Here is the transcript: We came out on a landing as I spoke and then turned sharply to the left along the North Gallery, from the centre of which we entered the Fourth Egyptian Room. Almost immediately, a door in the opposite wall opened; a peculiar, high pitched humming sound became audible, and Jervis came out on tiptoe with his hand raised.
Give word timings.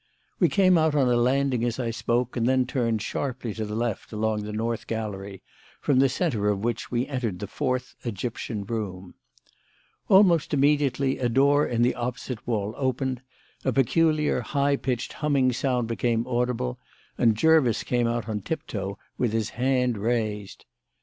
We 0.39 0.49
came 0.49 0.79
out 0.79 0.95
on 0.95 1.07
a 1.09 1.15
landing 1.15 1.63
as 1.63 1.79
I 1.79 1.91
spoke 1.91 2.35
and 2.35 2.47
then 2.49 2.65
turned 2.65 3.03
sharply 3.03 3.53
to 3.53 3.65
the 3.65 3.75
left 3.75 4.11
along 4.11 4.41
the 4.41 4.51
North 4.51 4.87
Gallery, 4.87 5.43
from 5.79 5.99
the 5.99 6.09
centre 6.09 6.49
of 6.49 6.63
which 6.63 6.89
we 6.89 7.05
entered 7.05 7.37
the 7.37 7.45
Fourth 7.45 7.93
Egyptian 8.03 8.63
Room. 8.65 9.13
Almost 10.09 10.55
immediately, 10.55 11.19
a 11.19 11.29
door 11.29 11.67
in 11.67 11.83
the 11.83 11.93
opposite 11.93 12.47
wall 12.47 12.73
opened; 12.77 13.21
a 13.63 13.71
peculiar, 13.71 14.41
high 14.41 14.75
pitched 14.75 15.13
humming 15.13 15.53
sound 15.53 15.87
became 15.87 16.25
audible, 16.25 16.79
and 17.15 17.37
Jervis 17.37 17.83
came 17.83 18.07
out 18.07 18.27
on 18.27 18.41
tiptoe 18.41 18.97
with 19.19 19.33
his 19.33 19.49
hand 19.49 19.99
raised. 19.99 20.65